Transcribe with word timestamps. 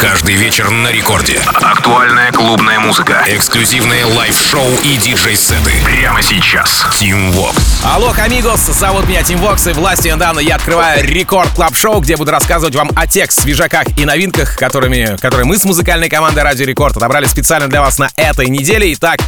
Каждый 0.00 0.34
вечер 0.34 0.70
на 0.70 0.90
рекорде. 0.90 1.40
Актуальная 1.46 2.32
клубная 2.32 2.78
музыка. 2.80 3.24
Эксклюзивные 3.26 4.04
лайв-шоу 4.04 4.68
и 4.82 4.96
диджей-сеты. 4.96 5.72
Прямо 5.84 6.20
сейчас. 6.22 6.84
Тим 7.00 7.32
Вокс. 7.32 7.54
Hola, 7.84 8.12
amigos, 8.16 8.60
зовут 8.60 9.08
меня 9.08 9.22
Тим 9.22 9.38
Вокс, 9.38 9.66
и 9.66 9.72
властью, 9.72 10.08
данной 10.08 10.27
мне, 10.27 10.40
я 10.40 10.56
открываю 10.56 11.04
Record 11.04 11.50
Club 11.50 11.76
Show 11.76 12.00
где 12.00 12.16
буду 12.16 12.30
рассказывать 12.30 12.74
вам 12.74 12.90
о 12.96 13.06
тех 13.06 13.30
свежаках 13.30 13.86
и 13.98 14.04
новинках, 14.04 14.56
которыми, 14.56 15.16
которые 15.20 15.46
мы 15.46 15.58
с 15.58 15.64
музыкальной 15.64 16.08
командой 16.08 16.42
Радио 16.42 16.66
Рекорд 16.66 16.96
отобрали 16.96 17.26
специально 17.26 17.68
для 17.68 17.80
вас 17.80 17.98
на 17.98 18.10
этой 18.16 18.48
неделе. 18.48 18.92
Итак, 18.94 19.20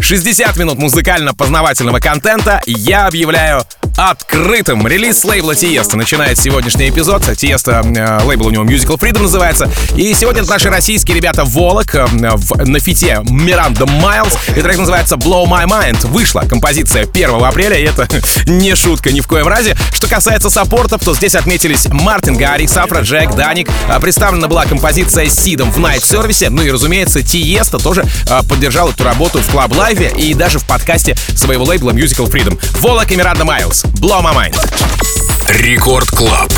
60 0.00 0.56
минут 0.56 0.78
музыкально-познавательного 0.78 1.98
контента 1.98 2.62
я 2.66 3.06
объявляю 3.06 3.64
открытым. 3.96 4.86
Релиз 4.86 5.24
лейбла 5.24 5.54
Тиеста 5.54 5.96
начинает 5.96 6.38
сегодняшний 6.38 6.88
эпизод. 6.88 7.24
Тиеста, 7.36 7.82
э, 7.84 8.24
лейбл 8.24 8.46
у 8.46 8.50
него 8.50 8.64
Musical 8.64 8.98
Freedom 8.98 9.22
называется. 9.22 9.70
И 9.96 10.12
сегодня 10.14 10.42
наши 10.44 10.68
российские 10.68 11.16
ребята 11.16 11.44
Волок 11.44 11.94
э, 11.94 12.06
в, 12.06 12.66
на 12.66 12.80
фите 12.80 13.20
Миранда 13.28 13.86
Майлз. 13.86 14.36
И 14.56 14.60
трек 14.60 14.78
называется 14.78 15.14
Blow 15.16 15.46
My 15.46 15.66
Mind. 15.66 16.06
Вышла 16.08 16.40
композиция 16.40 17.02
1 17.04 17.44
апреля, 17.44 17.78
и 17.78 17.84
это 17.84 18.08
не 18.46 18.74
шутка 18.74 19.12
ни 19.12 19.20
в 19.20 19.28
коем 19.28 19.46
разе. 19.46 19.76
Что 19.92 20.08
касается 20.08 20.50
саппортов, 20.50 21.04
то 21.04 21.14
здесь 21.14 21.34
отметились 21.34 21.86
Мартин 21.86 22.36
Гарри, 22.36 22.66
Сафра 22.66 23.00
Джек, 23.00 23.34
Даник. 23.34 23.68
А, 23.88 24.00
представлена 24.00 24.48
была 24.48 24.66
композиция 24.66 25.28
с 25.28 25.34
Сидом 25.34 25.70
в 25.70 25.78
Night 25.78 26.02
Service. 26.02 26.48
Ну 26.50 26.62
и, 26.62 26.70
разумеется, 26.70 27.22
Тиеста 27.22 27.78
тоже 27.78 28.04
а, 28.28 28.42
поддержал 28.42 28.90
эту 28.90 29.04
работу 29.04 29.38
в 29.38 29.54
Club 29.54 29.70
Live 29.70 30.18
и 30.18 30.34
даже 30.34 30.58
в 30.58 30.64
подкасте 30.64 31.16
своего 31.36 31.64
лейбла 31.64 31.92
Musical 31.92 32.30
Freedom. 32.30 32.58
Волок 32.80 33.10
и 33.12 33.16
Миранда 33.16 33.44
Майлз. 33.44 33.83
Blow 34.00 34.20
My 34.22 34.32
Mind. 34.34 34.56
Рекорд 35.48 36.08
Клаб. 36.10 36.52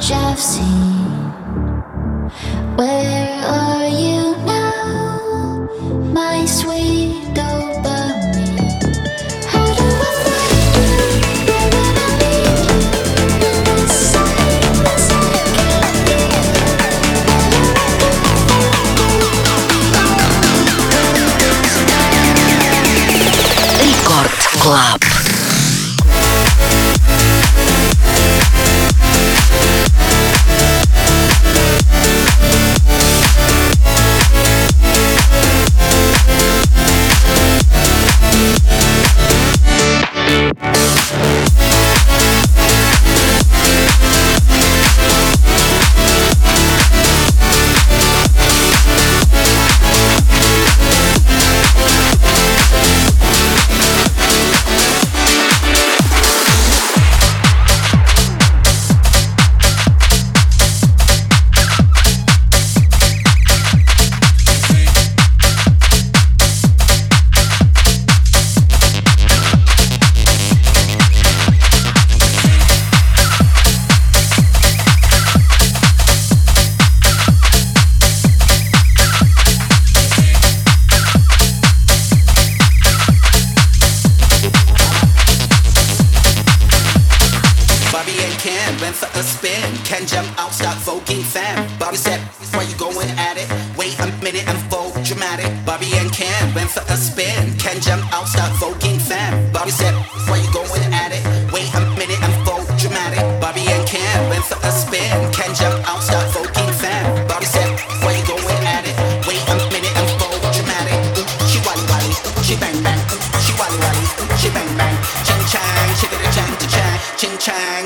much 0.00 0.12
I've 0.12 0.38
seen. 0.38 1.30
Where 2.76 3.44
are 3.44 3.79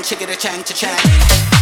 chang, 0.05 0.19
chickadee 0.19 0.35
chang 0.35 0.63
to 0.63 0.73
chang. 0.73 1.54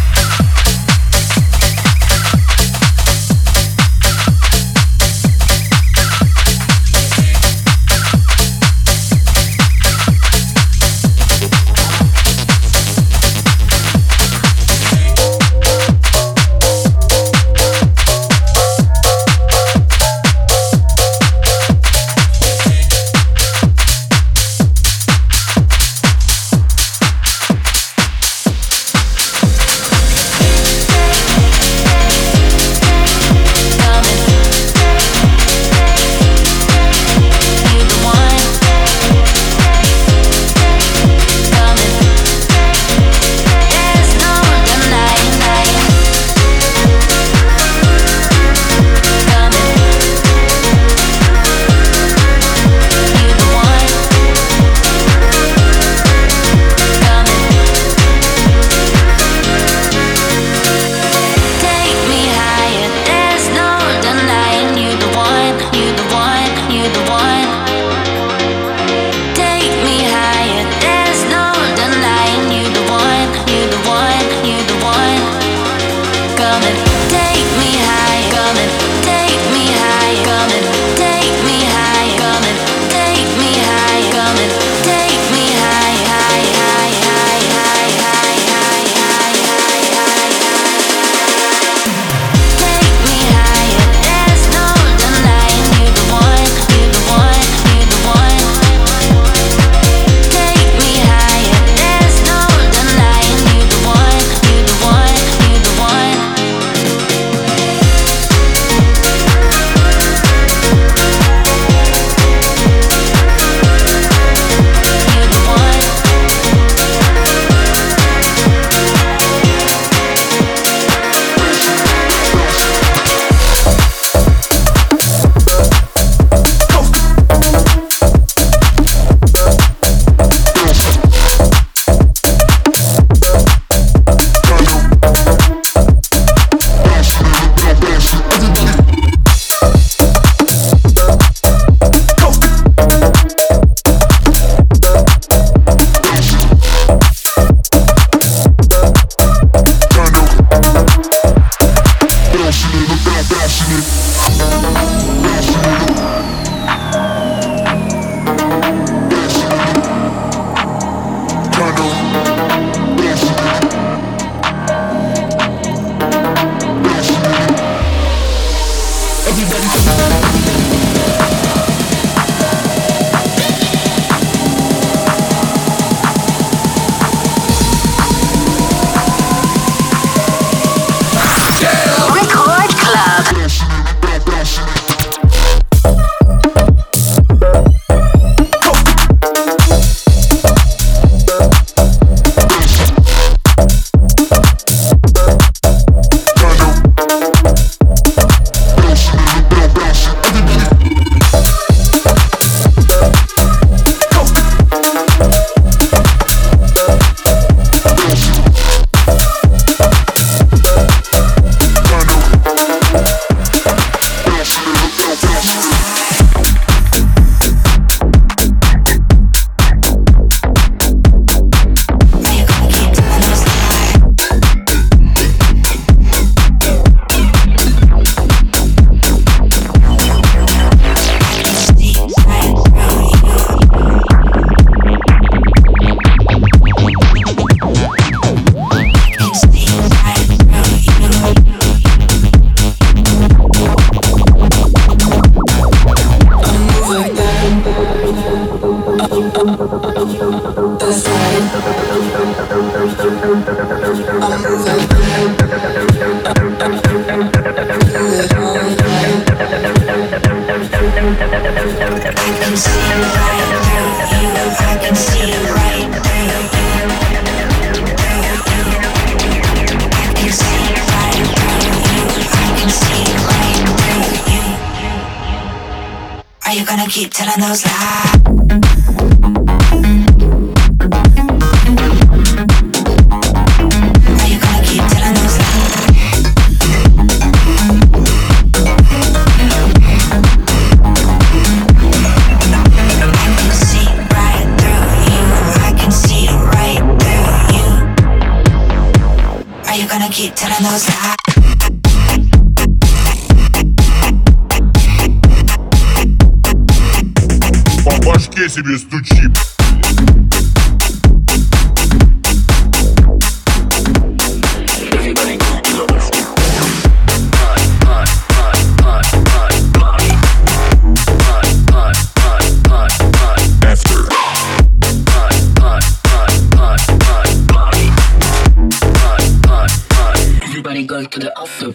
Everybody 330.74 330.88
going 330.88 331.06
to 331.06 331.20
the 331.20 331.38
after. 331.38 331.66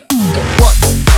What? 0.59 1.08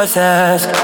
was 0.00 0.16
ask. 0.16 0.77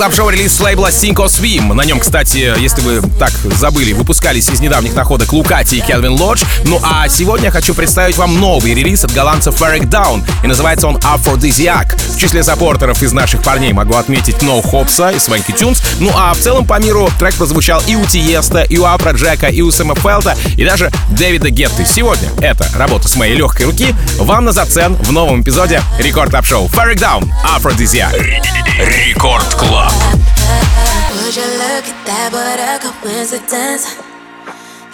Очереди 0.00 0.08
в 0.08 0.08
рекорд 0.08 0.14
клаб 0.14 0.14
шоу 0.14 0.30
релиз 0.30 0.56
с 0.56 0.60
лейбла 0.60 0.88
Sink 0.88 1.13
or 1.13 1.26
Swim. 1.26 1.74
На 1.74 1.82
нем, 1.82 2.00
кстати, 2.00 2.54
если 2.58 2.80
вы 2.80 3.02
так 3.18 3.32
забыли, 3.58 3.92
выпускались 3.92 4.48
из 4.48 4.60
недавних 4.60 4.94
находок 4.94 5.32
Лукати 5.32 5.76
и 5.76 5.80
Келвин 5.80 6.12
Лодж. 6.12 6.42
Ну 6.64 6.80
а 6.82 7.08
сегодня 7.08 7.46
я 7.46 7.50
хочу 7.50 7.74
представить 7.74 8.16
вам 8.16 8.40
новый 8.40 8.72
релиз 8.74 9.04
от 9.04 9.12
голландцев 9.12 9.60
Ferreck 9.60 9.90
Dawn. 9.90 10.24
И 10.42 10.46
называется 10.46 10.88
он 10.88 10.96
Aphrodisiac. 10.96 12.00
В 12.14 12.18
числе 12.18 12.42
саппортеров 12.42 13.02
из 13.02 13.12
наших 13.12 13.42
парней 13.42 13.72
могу 13.72 13.94
отметить 13.94 14.36
No 14.36 14.62
Hopes'а 14.62 15.10
и 15.10 15.18
Swanky 15.18 15.52
Tunes. 15.52 15.82
Ну 15.98 16.10
а 16.14 16.32
в 16.32 16.38
целом 16.38 16.64
по 16.64 16.80
миру 16.80 17.10
трек 17.18 17.34
прозвучал 17.34 17.82
и 17.86 17.94
у 17.94 18.04
Тиеста, 18.06 18.62
и 18.62 18.78
у 18.78 18.86
Афроджека, 18.86 19.48
и 19.48 19.60
у 19.60 19.70
Сэма 19.70 19.94
Фельдта, 19.96 20.36
и 20.56 20.64
даже 20.64 20.90
Дэвида 21.10 21.50
Гетты. 21.50 21.84
Сегодня 21.84 22.28
эта 22.40 22.66
работа 22.74 23.08
с 23.08 23.16
моей 23.16 23.34
легкой 23.34 23.66
руки 23.66 23.94
вам 24.18 24.46
на 24.46 24.52
зацен 24.52 24.94
в 24.94 25.12
новом 25.12 25.42
эпизоде 25.42 25.82
Record 25.98 26.30
Club 26.30 26.46
Show. 26.46 26.68
Ferreck 26.68 26.96
Dawn, 26.96 27.28
Aphrodisiac. 27.44 28.14
Рекорд 28.78 29.54
Клаб. 29.54 29.89
what 32.40 32.58
a 32.58 32.78
coincidence. 32.80 33.84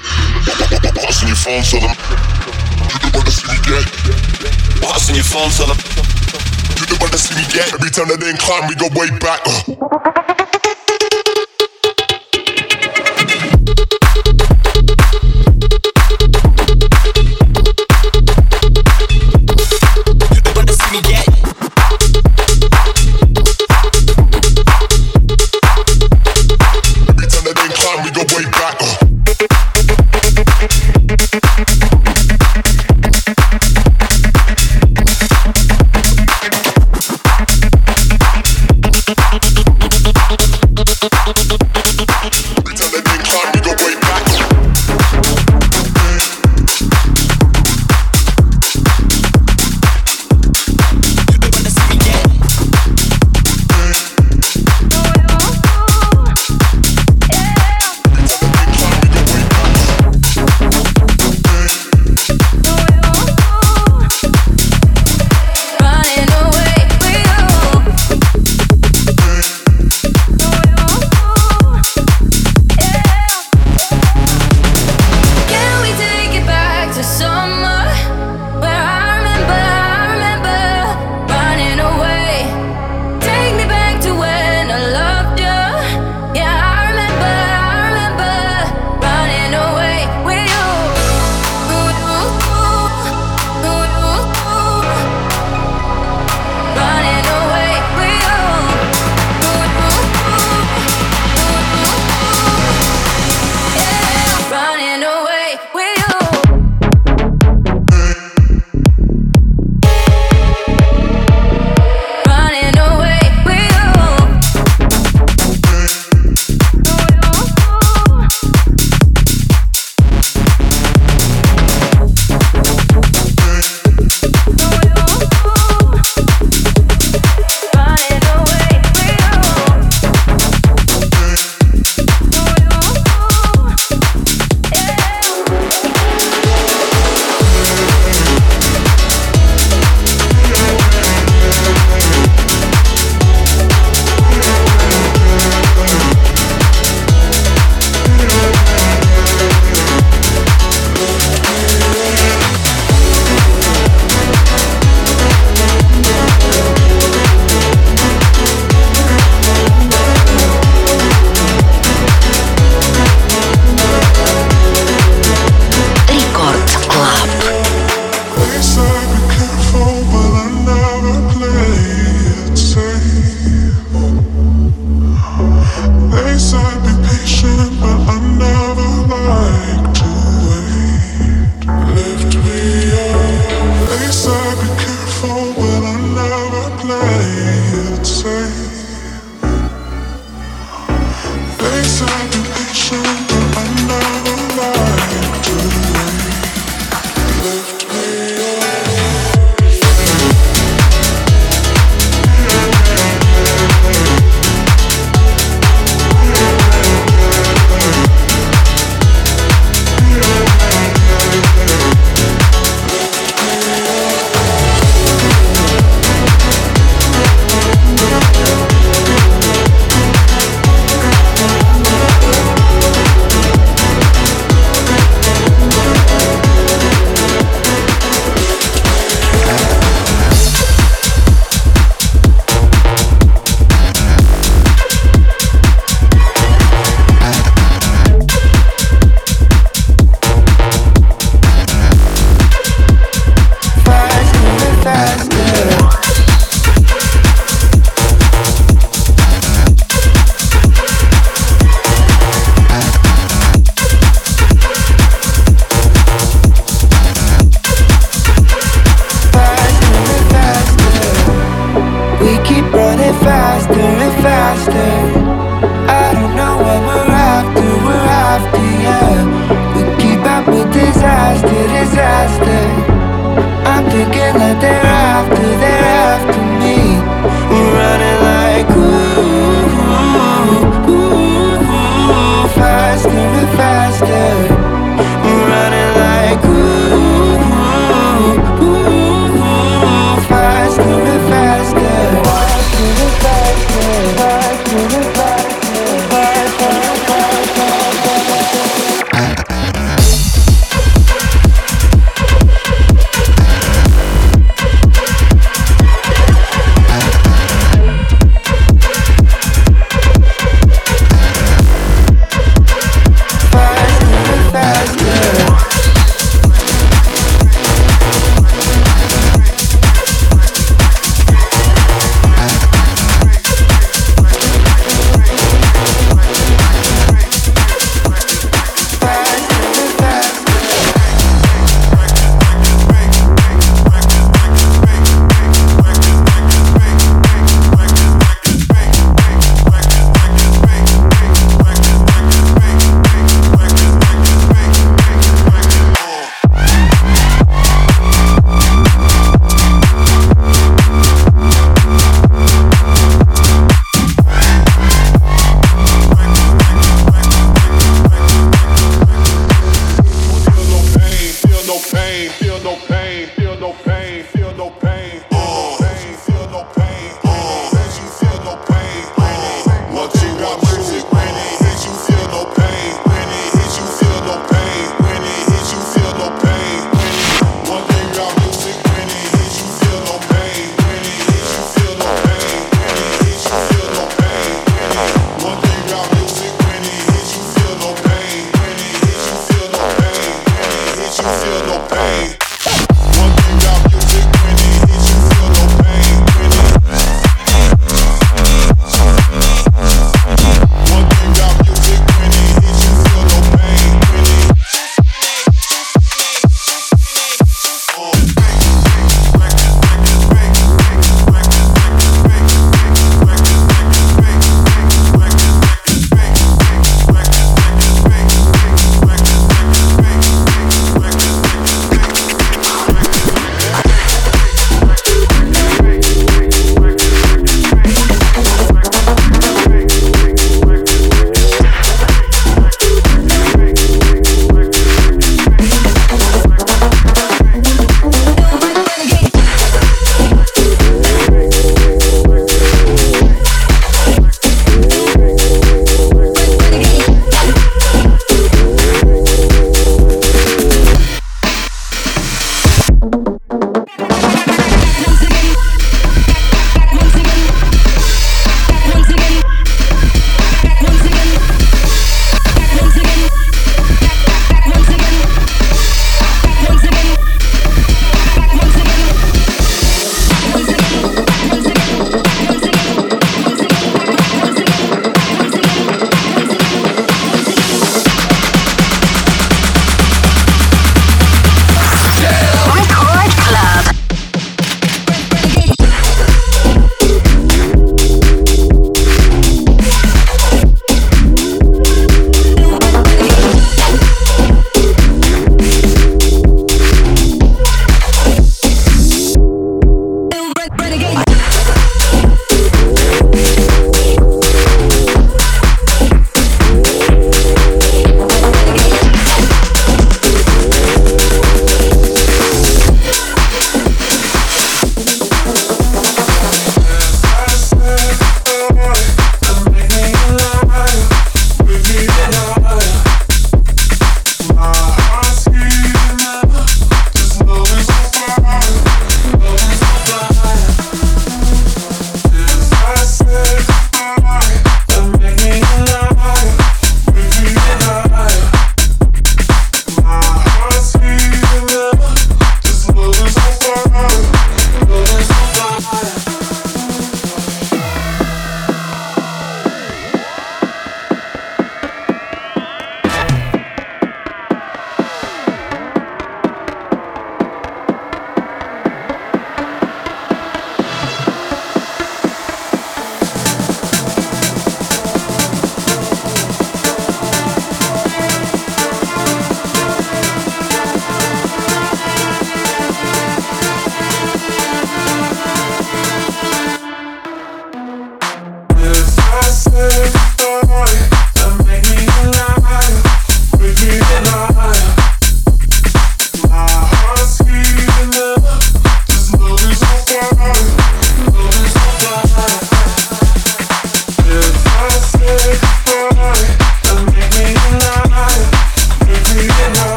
Passing 0.00 1.28
your 1.28 1.36
phone 1.36 1.62
to 1.62 1.76
them. 1.80 1.96
You 2.88 2.98
the 3.00 3.10
one 3.12 3.24
that's 3.24 3.44
me 3.44 3.56
get. 3.68 3.84
Passing 4.80 5.16
your 5.16 5.24
phone 5.24 5.50
to 5.50 5.64
them. 5.68 5.78
You 6.78 6.86
the 6.86 6.96
one 7.00 7.10
that's 7.10 7.28
me 7.34 7.42
get. 7.52 7.72
Every 7.74 7.90
time 7.90 8.08
that 8.08 8.20
they 8.20 8.32
climb, 8.38 8.68
we 8.68 8.74
go 8.76 8.88
way 8.96 9.10
back. 9.18 9.40
Uh. 9.46 10.29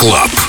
Клаб. 0.00 0.39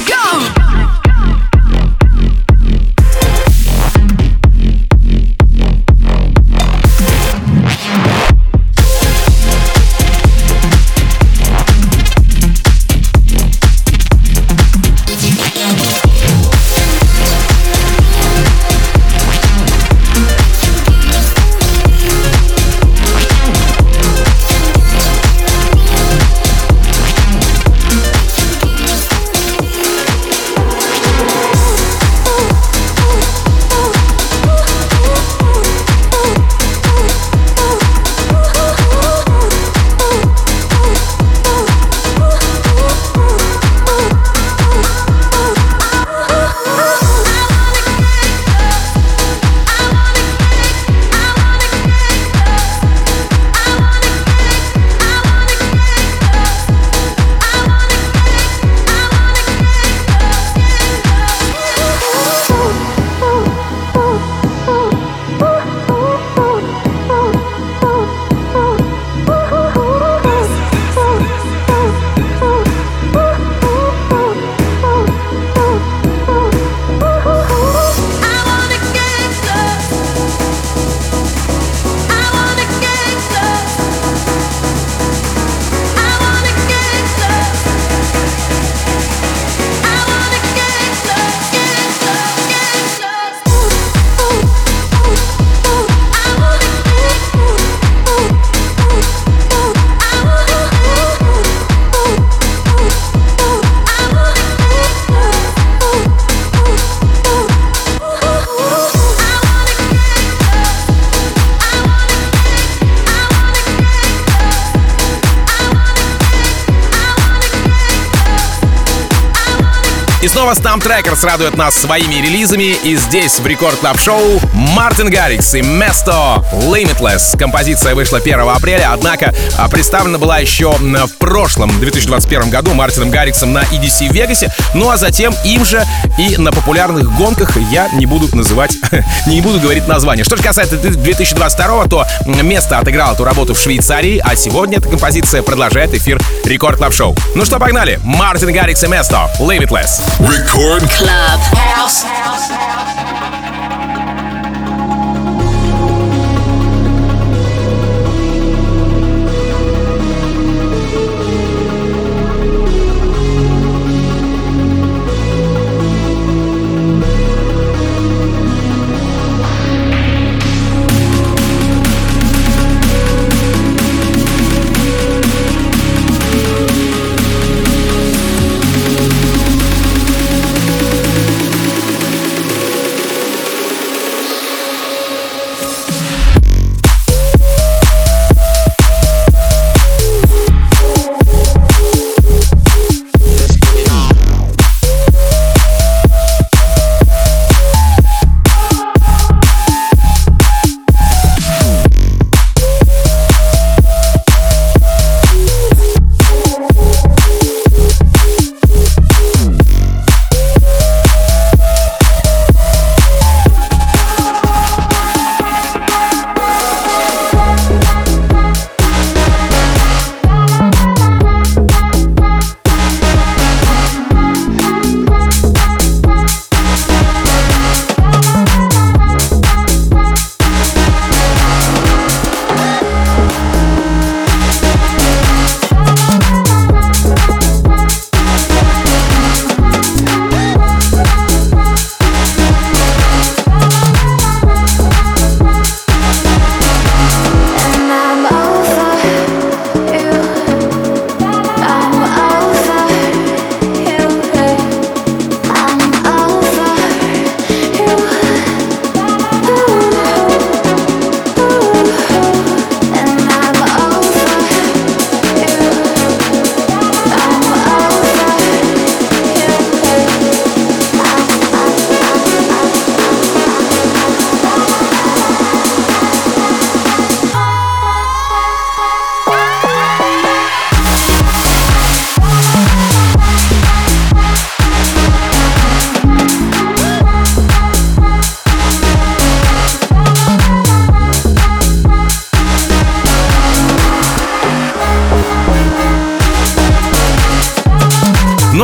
Снова 120.56 120.78
Stmpd 120.78 120.84
Records 120.86 121.26
радует 121.26 121.58
нас 121.58 121.76
своими 121.76 122.16
релизами. 122.16 122.76
И 122.84 122.95
здесь 122.95 123.39
в 123.39 123.45
Record 123.46 123.78
Club 123.78 124.00
Show 124.00 124.39
Мартин 124.54 125.10
Гаррикс 125.10 125.54
и 125.56 125.62
Mesto 125.62 126.44
Limitless. 126.54 127.38
Композиция 127.38 127.95
вышла 127.95 128.18
1 128.18 128.39
апреля, 128.39 128.91
однако 128.93 129.34
а, 129.58 129.68
представлена 129.70 130.18
была 130.18 130.39
еще 130.39 130.72
в 130.72 131.18
прошлом, 131.18 131.70
2021 131.80 132.49
году, 132.49 132.74
Мартином 132.74 133.12
Гарриксом 133.12 133.54
на 133.54 133.64
EDC 133.64 134.10
в 134.10 134.14
Вегасе. 134.14 134.52
Ну 134.74 134.89
а 134.89 134.97
затем 134.97 135.34
им 135.45 135.66
же 135.66 135.86
и 136.18 136.38
на 136.38 136.52
популярных 136.52 137.12
гонках 137.16 137.58
я 137.72 137.89
не 137.89 138.06
буду 138.06 138.34
называть, 138.36 138.76
не 139.28 139.41
буду 139.41 139.60
говорить 139.60 139.88
название. 139.88 140.24
Что 140.24 140.38
же 140.38 140.43
касается 140.43 140.78
2022, 140.78 141.86
то 141.86 142.06
Mesto 142.26 142.80
отыграл 142.80 143.14
эту 143.14 143.24
работу 143.24 143.54
в 143.54 143.60
Швейцарии, 143.60 144.22
а 144.24 144.36
сегодня 144.36 144.80
эта 144.80 144.89
композиция 144.89 145.43
продолжает 145.43 145.93
эфир 145.93 146.20
Record 146.46 146.78
Club 146.78 146.94
Show. 146.94 147.16
Ну 147.36 147.45
что, 147.45 147.60
погнали! 147.60 147.99
Мартин 148.04 148.52
Гаррикс 148.52 148.84
и 148.84 148.88
Mesto 148.88 149.30
Limitless. 149.39 150.02
Record 150.42 150.89
Club. 150.89 151.39
House. 151.54 152.21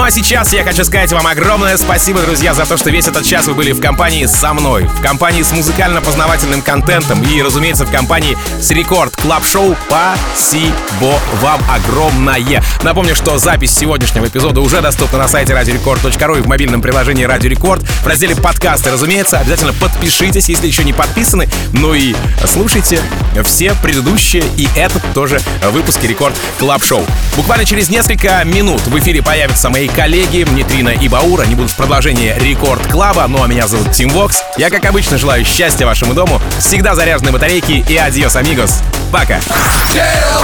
А 0.08 0.12
сейчас 0.12 0.53
я 0.53 0.64
хочу 0.64 0.86
сказать 0.86 1.12
вам 1.12 1.28
огромное 1.28 1.76
спасибо, 1.76 2.22
друзья, 2.22 2.53
за 2.53 2.66
то, 2.66 2.78
что 2.78 2.89
весь 2.89 3.10
этот 3.10 3.26
час 3.26 3.45
вы 3.47 3.55
были 3.55 3.74
в 3.74 3.82
компании 3.82 4.26
со 4.26 4.53
мной, 4.53 4.86
в 4.86 5.01
компании 5.01 5.41
с 5.41 5.51
музыкально-познавательным 5.51 6.62
контентом 6.62 7.22
и, 7.24 7.41
разумеется, 7.41 7.86
в 7.86 7.91
компании 7.91 8.38
с 8.62 8.72
Record 8.71 9.13
Club 9.17 9.43
Show. 9.45 9.75
Спасибо 9.88 11.20
вам 11.41 11.60
огромное. 11.70 12.64
Напомню, 12.84 13.16
что 13.16 13.38
запись 13.38 13.76
сегодняшнего 13.76 14.28
эпизода 14.28 14.62
уже 14.62 14.80
доступна 14.80 15.18
на 15.18 15.28
сайте 15.28 15.53
радиорекорд.ру 15.53 16.36
и 16.36 16.41
в 16.41 16.47
мобильном 16.47 16.82
приложении 16.82 17.26
Радио 17.26 17.49
Рекорд. 17.49 17.84
В 17.84 18.08
разделе 18.08 18.34
подкасты, 18.34 18.91
разумеется, 18.91 19.39
обязательно 19.39 19.74
подпишитесь, 19.74 20.47
если 20.47 20.68
еще 20.68 20.86
не 20.86 20.93
подписаны. 20.93 21.49
Ну 21.74 21.93
и 21.93 22.16
слушайте 22.45 23.01
все 23.43 23.74
предыдущие 23.84 24.45
и 24.55 24.70
этот 24.78 25.03
тоже 25.14 25.41
выпуски 25.72 26.05
Record 26.05 26.36
Club 26.59 26.82
Show. 26.82 27.05
Буквально 27.36 27.66
через 27.66 27.89
несколько 27.89 28.41
минут 28.45 28.82
в 28.88 28.97
эфире 28.99 29.22
появятся 29.22 29.70
мои 29.70 29.89
коллеги 29.97 30.45
Нитрина 30.51 30.89
и 30.89 31.07
Баур. 31.07 31.41
Они 31.41 31.55
будут 31.55 31.71
в 31.71 31.75
продолжении 31.75 32.31
Record 32.38 32.86
Club'а. 32.86 33.25
Ну 33.27 33.41
а 33.41 33.47
меня 33.47 33.67
зовут 33.67 33.91
Тим 33.91 34.09
Вокс. 34.09 34.43
Я, 34.55 34.69
как 34.69 34.85
обычно, 34.85 35.17
желаю 35.17 35.43
счастья 35.43 35.87
вашему 35.87 36.13
дому, 36.13 36.39
всегда 36.59 36.93
заряженной 36.93 37.31
батарейки 37.31 37.83
и 37.89 37.97
adiós, 37.97 38.36
amigos. 38.36 38.84
Пока. 39.11 39.39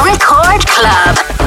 Record 0.02 0.66
Club. 0.66 1.43